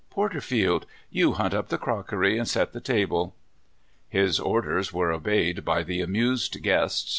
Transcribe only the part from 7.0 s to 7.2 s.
(46) LOCK LEY.